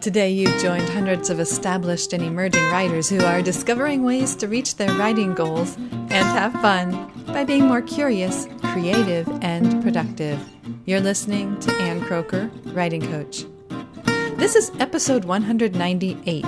[0.00, 4.76] Today, you've joined hundreds of established and emerging writers who are discovering ways to reach
[4.76, 10.38] their writing goals and have fun by being more curious, creative, and productive.
[10.86, 13.44] You're listening to Ann Kroeker, Writing Coach.
[14.38, 16.44] This is episode 198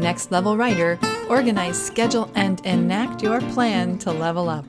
[0.00, 0.98] Next Level Writer
[1.28, 4.66] Organize, Schedule, and Enact Your Plan to Level Up.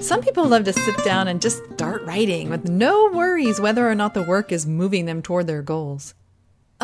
[0.00, 3.96] Some people love to sit down and just start writing with no worries whether or
[3.96, 6.14] not the work is moving them toward their goals.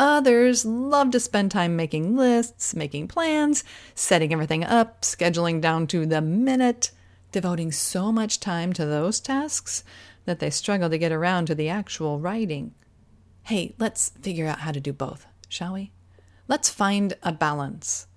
[0.01, 6.07] Others love to spend time making lists, making plans, setting everything up, scheduling down to
[6.07, 6.89] the minute,
[7.31, 9.83] devoting so much time to those tasks
[10.25, 12.73] that they struggle to get around to the actual writing.
[13.43, 15.91] Hey, let's figure out how to do both, shall we?
[16.47, 18.07] Let's find a balance.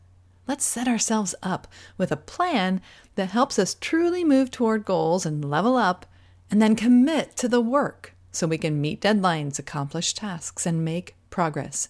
[0.48, 2.80] Let's set ourselves up with a plan
[3.16, 6.06] that helps us truly move toward goals and level up,
[6.50, 11.14] and then commit to the work so we can meet deadlines, accomplish tasks, and make
[11.30, 11.88] progress.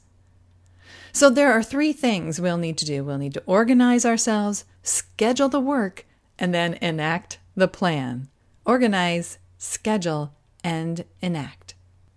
[1.12, 5.48] So, there are three things we'll need to do we'll need to organize ourselves, schedule
[5.48, 6.06] the work,
[6.38, 8.28] and then enact the plan.
[8.66, 11.74] Organize, schedule, and enact.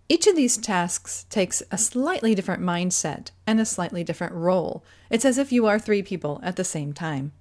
[0.09, 4.83] Each of these tasks takes a slightly different mindset and a slightly different role.
[5.09, 7.33] It's as if you are three people at the same time.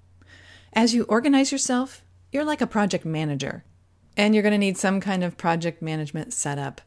[0.73, 3.64] As you organize yourself, you're like a project manager,
[4.17, 6.81] and you're going to need some kind of project management setup.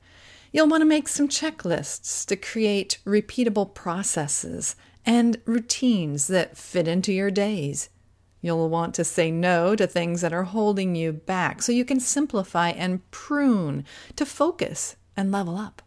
[0.51, 7.13] You'll want to make some checklists to create repeatable processes and routines that fit into
[7.13, 7.89] your days.
[8.41, 11.99] You'll want to say no to things that are holding you back so you can
[11.99, 15.81] simplify and prune to focus and level up.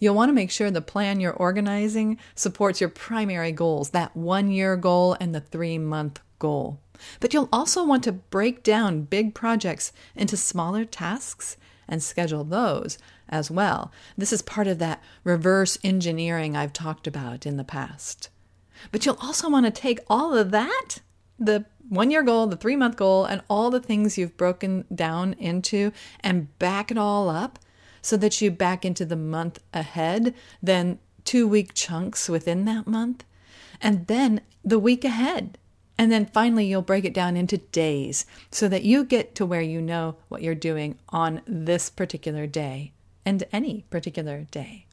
[0.00, 4.50] You'll want to make sure the plan you're organizing supports your primary goals, that one
[4.50, 6.80] year goal and the three month goal.
[7.20, 11.56] But you'll also want to break down big projects into smaller tasks
[11.88, 13.92] and schedule those as well.
[14.16, 18.28] This is part of that reverse engineering I've talked about in the past.
[18.92, 21.00] But you'll also want to take all of that,
[21.38, 25.34] the one year goal, the three month goal, and all the things you've broken down
[25.34, 27.58] into, and back it all up
[28.02, 33.24] so that you back into the month ahead, then two week chunks within that month,
[33.80, 35.58] and then the week ahead.
[35.96, 39.62] And then finally, you'll break it down into days so that you get to where
[39.62, 42.92] you know what you're doing on this particular day
[43.24, 44.86] and any particular day.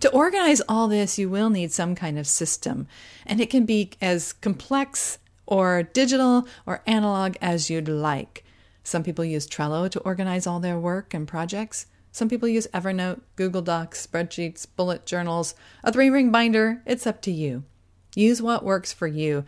[0.00, 2.86] To organize all this, you will need some kind of system,
[3.24, 8.44] and it can be as complex or digital or analog as you'd like.
[8.82, 11.86] Some people use Trello to organize all their work and projects.
[12.12, 15.54] Some people use Evernote, Google Docs, spreadsheets, bullet journals,
[15.84, 16.82] a three ring binder.
[16.84, 17.64] It's up to you.
[18.16, 19.44] Use what works for you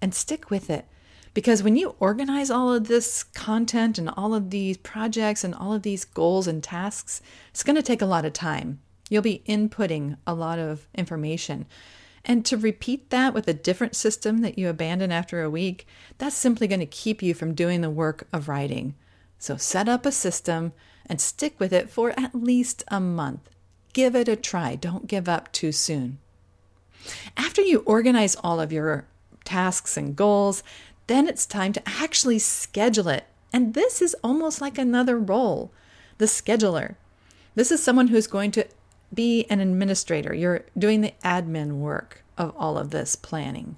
[0.00, 0.86] and stick with it.
[1.32, 5.72] Because when you organize all of this content and all of these projects and all
[5.72, 8.80] of these goals and tasks, it's going to take a lot of time.
[9.08, 11.66] You'll be inputting a lot of information.
[12.24, 15.86] And to repeat that with a different system that you abandon after a week,
[16.18, 18.94] that's simply going to keep you from doing the work of writing.
[19.38, 20.72] So set up a system
[21.06, 23.48] and stick with it for at least a month.
[23.92, 24.76] Give it a try.
[24.76, 26.18] Don't give up too soon.
[27.36, 29.06] After you organize all of your
[29.50, 30.62] tasks and goals,
[31.08, 33.24] then it's time to actually schedule it.
[33.52, 35.72] And this is almost like another role
[36.18, 36.94] the scheduler.
[37.56, 38.66] This is someone who's going to
[39.12, 40.32] be an administrator.
[40.32, 43.76] You're doing the admin work of all of this planning.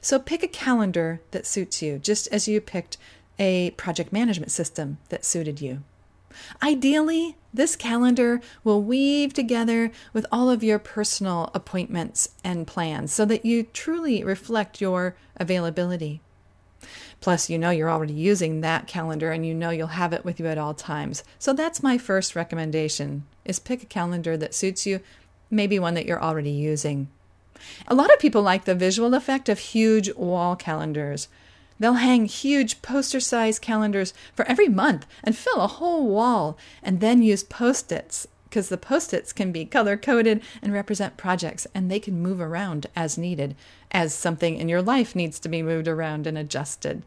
[0.00, 2.96] So pick a calendar that suits you, just as you picked
[3.38, 5.82] a project management system that suited you.
[6.62, 13.24] Ideally, this calendar will weave together with all of your personal appointments and plans so
[13.24, 16.20] that you truly reflect your availability.
[17.20, 20.40] Plus, you know you're already using that calendar and you know you'll have it with
[20.40, 21.22] you at all times.
[21.38, 25.00] So that's my first recommendation is pick a calendar that suits you,
[25.50, 27.08] maybe one that you're already using.
[27.88, 31.28] A lot of people like the visual effect of huge wall calendars.
[31.80, 37.00] They'll hang huge poster sized calendars for every month and fill a whole wall, and
[37.00, 41.66] then use post its because the post its can be color coded and represent projects,
[41.74, 43.56] and they can move around as needed,
[43.92, 47.02] as something in your life needs to be moved around and adjusted.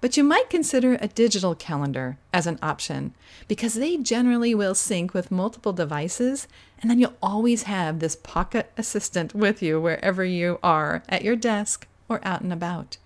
[0.00, 3.14] But you might consider a digital calendar as an option
[3.48, 6.46] because they generally will sync with multiple devices,
[6.82, 11.36] and then you'll always have this pocket assistant with you wherever you are at your
[11.36, 12.98] desk or out and about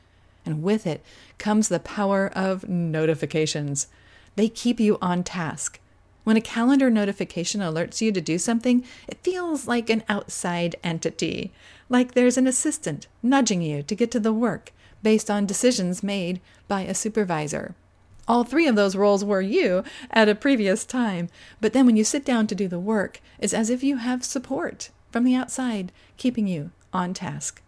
[0.48, 1.04] and with it
[1.36, 3.88] comes the power of notifications.
[4.34, 5.78] They keep you on task.
[6.24, 11.52] When a calendar notification alerts you to do something, it feels like an outside entity,
[11.90, 14.72] like there's an assistant nudging you to get to the work
[15.02, 17.74] based on decisions made by a supervisor.
[18.26, 21.28] All three of those roles were you at a previous time,
[21.60, 24.24] but then when you sit down to do the work, it's as if you have
[24.24, 27.62] support from the outside, keeping you on task.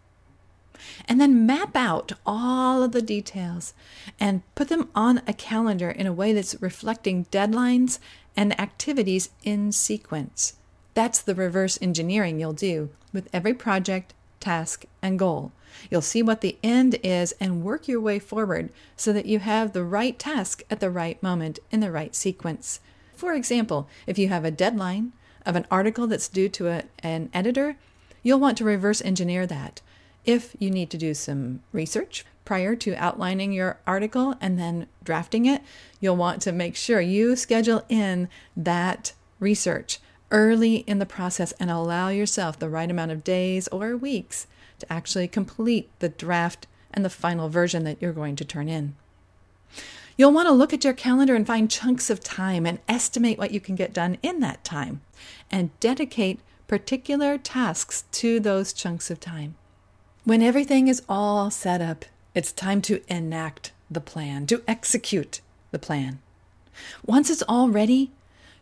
[1.05, 3.73] And then map out all of the details
[4.19, 7.99] and put them on a calendar in a way that's reflecting deadlines
[8.35, 10.55] and activities in sequence.
[10.93, 15.51] That's the reverse engineering you'll do with every project, task, and goal.
[15.89, 19.71] You'll see what the end is and work your way forward so that you have
[19.71, 22.79] the right task at the right moment in the right sequence.
[23.15, 25.13] For example, if you have a deadline
[25.45, 27.77] of an article that's due to a, an editor,
[28.23, 29.81] you'll want to reverse engineer that.
[30.25, 35.45] If you need to do some research prior to outlining your article and then drafting
[35.45, 35.61] it,
[35.99, 39.99] you'll want to make sure you schedule in that research
[40.31, 44.47] early in the process and allow yourself the right amount of days or weeks
[44.79, 48.95] to actually complete the draft and the final version that you're going to turn in.
[50.17, 53.51] You'll want to look at your calendar and find chunks of time and estimate what
[53.51, 55.01] you can get done in that time
[55.49, 59.55] and dedicate particular tasks to those chunks of time.
[60.23, 65.41] When everything is all set up, it's time to enact the plan, to execute
[65.71, 66.19] the plan.
[67.05, 68.11] Once it's all ready,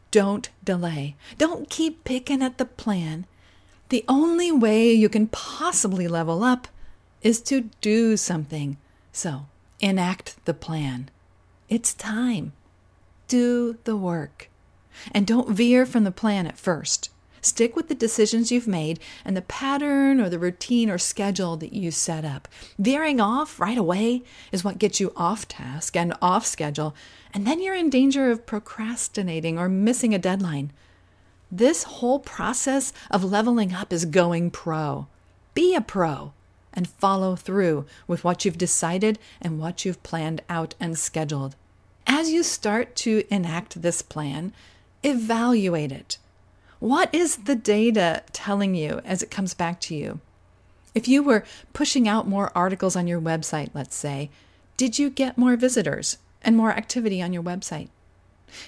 [0.10, 1.16] don't delay.
[1.38, 3.26] Don't keep picking at the plan.
[3.90, 6.70] The only way you can possibly level up
[7.22, 8.78] is to do something.
[9.12, 9.48] So,
[9.82, 11.10] enact the plan.
[11.68, 12.54] It's time.
[13.28, 14.50] Do the work.
[15.12, 17.10] And don't veer from the plan at first.
[17.42, 21.74] Stick with the decisions you've made and the pattern or the routine or schedule that
[21.74, 22.48] you set up.
[22.78, 26.96] Veering off right away is what gets you off task and off schedule,
[27.34, 30.72] and then you're in danger of procrastinating or missing a deadline.
[31.52, 35.08] This whole process of leveling up is going pro.
[35.54, 36.34] Be a pro
[36.74, 41.56] and follow through with what you've decided and what you've planned out and scheduled.
[42.06, 44.54] As you start to enact this plan,
[45.04, 46.18] evaluate it.
[46.80, 50.22] What is the data telling you as it comes back to you?
[50.96, 51.44] If you were
[51.74, 54.30] pushing out more articles on your website, let's say,
[54.78, 57.90] did you get more visitors and more activity on your website?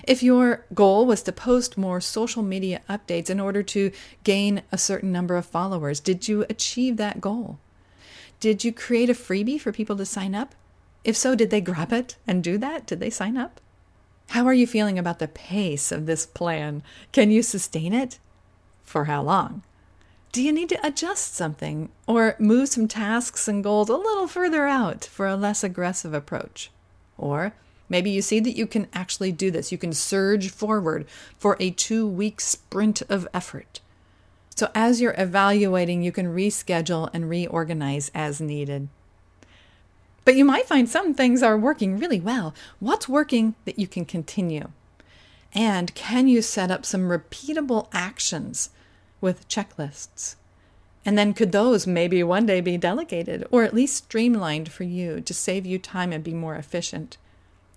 [0.03, 3.91] If your goal was to post more social media updates in order to
[4.23, 7.59] gain a certain number of followers, did you achieve that goal?
[8.39, 10.53] Did you create a freebie for people to sign up?
[11.03, 12.85] If so, did they grab it and do that?
[12.85, 13.61] Did they sign up?
[14.31, 16.83] How are you feeling about the pace of this plan?
[17.11, 18.17] Can you sustain it?
[18.81, 19.61] For how long?
[20.31, 24.67] Do you need to adjust something or move some tasks and goals a little further
[24.67, 26.71] out for a less aggressive approach?
[27.17, 27.51] Or
[27.89, 29.69] maybe you see that you can actually do this.
[29.69, 31.07] You can surge forward
[31.37, 33.81] for a two week sprint of effort.
[34.55, 38.87] So, as you're evaluating, you can reschedule and reorganize as needed.
[40.23, 42.53] But you might find some things are working really well.
[42.79, 44.69] What's working that you can continue?
[45.53, 48.69] And can you set up some repeatable actions
[49.19, 50.35] with checklists?
[51.03, 55.19] And then could those maybe one day be delegated or at least streamlined for you
[55.21, 57.17] to save you time and be more efficient?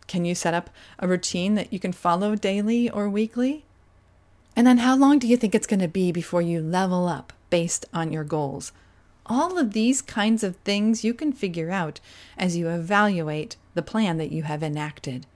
[0.06, 0.68] Can you set up
[0.98, 3.64] a routine that you can follow daily or weekly?
[4.54, 7.32] And then how long do you think it's going to be before you level up
[7.48, 8.72] based on your goals?
[9.26, 12.00] All of these kinds of things you can figure out
[12.36, 15.26] as you evaluate the plan that you have enacted.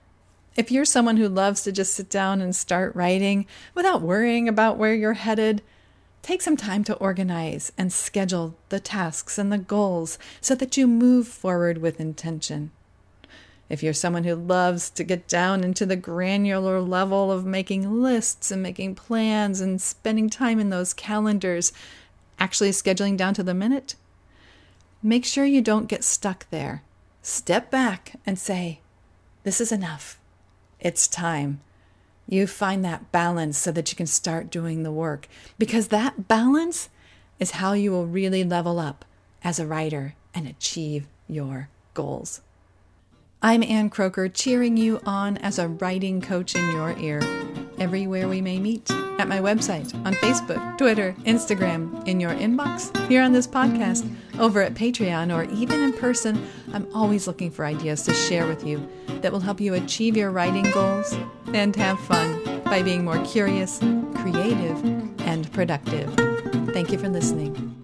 [0.55, 4.77] If you're someone who loves to just sit down and start writing without worrying about
[4.77, 5.63] where you're headed,
[6.21, 10.85] take some time to organize and schedule the tasks and the goals so that you
[10.85, 12.71] move forward with intention.
[13.69, 18.51] If you're someone who loves to get down into the granular level of making lists
[18.51, 21.71] and making plans and spending time in those calendars,
[22.39, 23.95] actually scheduling down to the minute,
[25.03, 26.83] make sure you don't get stuck there.
[27.21, 28.79] Step back and say,
[29.43, 30.19] This is enough.
[30.79, 31.61] It's time.
[32.27, 35.27] You find that balance so that you can start doing the work
[35.57, 36.89] because that balance
[37.39, 39.03] is how you will really level up
[39.43, 42.41] as a writer and achieve your goals.
[43.41, 47.21] I'm Ann Kroeker, cheering you on as a writing coach in your ear,
[47.79, 53.21] everywhere we may meet at my website, on Facebook, Twitter, Instagram, in your inbox, here
[53.21, 54.09] on this podcast,
[54.39, 56.47] over at Patreon, or even in person.
[56.73, 58.87] I'm always looking for ideas to share with you
[59.21, 61.15] that will help you achieve your writing goals
[61.53, 63.79] and have fun by being more curious,
[64.15, 64.83] creative,
[65.21, 66.13] and productive.
[66.73, 67.78] Thank you for listening.